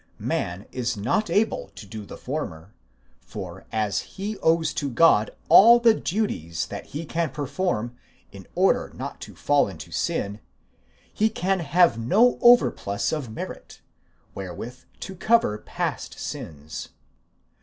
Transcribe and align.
Man 0.17 0.65
is 0.71 0.97
not 0.97 1.29
able 1.29 1.69
to 1.75 1.85
do 1.85 2.07
the 2.07 2.17
former; 2.17 2.73
for 3.23 3.67
as 3.71 3.99
he 4.17 4.35
owes 4.39 4.73
to 4.73 4.89
God 4.89 5.29
all 5.47 5.79
the 5.79 5.93
duties 5.93 6.65
that 6.65 6.87
he 6.87 7.05
can 7.05 7.29
perform, 7.29 7.95
in 8.31 8.47
order 8.55 8.91
not 8.95 9.21
to 9.21 9.35
fall 9.35 9.67
into 9.67 9.91
sin, 9.91 10.39
he 11.13 11.29
can 11.29 11.59
have 11.59 11.99
no 11.99 12.39
overplus 12.41 13.11
of 13.13 13.29
merit, 13.29 13.79
where 14.33 14.55
with 14.55 14.87
to 15.01 15.13
cover 15.13 15.59
past 15.59 16.17
sins. 16.19 16.89